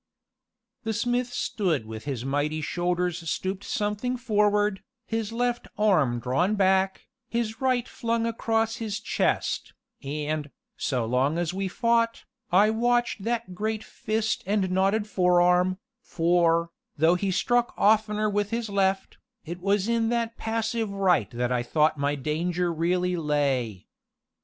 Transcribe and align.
The 0.81 0.93
smith 0.93 1.31
stood 1.31 1.85
with 1.85 2.05
his 2.05 2.25
mighty 2.25 2.59
shoulders 2.61 3.29
stooped 3.29 3.63
something 3.63 4.17
forward, 4.17 4.81
his 5.05 5.31
left 5.31 5.67
arm 5.77 6.19
drawn 6.19 6.55
back, 6.55 7.05
his 7.29 7.61
right 7.61 7.87
flung 7.87 8.25
across 8.25 8.77
his 8.77 8.99
chest, 8.99 9.73
and, 10.01 10.49
so 10.75 11.05
long 11.05 11.37
as 11.37 11.53
we 11.53 11.67
fought, 11.67 12.25
I 12.51 12.71
watched 12.71 13.23
that 13.25 13.53
great 13.53 13.83
fist 13.83 14.41
and 14.47 14.71
knotted 14.71 15.05
forearm, 15.05 15.77
for, 16.01 16.71
though 16.97 17.13
he 17.13 17.29
struck 17.29 17.71
oftener 17.77 18.27
with 18.27 18.49
his 18.49 18.69
left, 18.71 19.19
it 19.45 19.59
was 19.61 19.87
in 19.87 20.09
that 20.09 20.35
passive 20.35 20.89
right 20.89 21.29
that 21.29 21.51
I 21.51 21.61
thought 21.61 21.99
my 21.99 22.15
danger 22.15 22.73
really 22.73 23.17
lay. 23.17 23.85